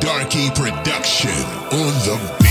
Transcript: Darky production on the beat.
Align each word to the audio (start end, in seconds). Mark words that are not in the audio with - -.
Darky 0.00 0.50
production 0.50 1.30
on 1.30 1.92
the 2.04 2.36
beat. 2.38 2.45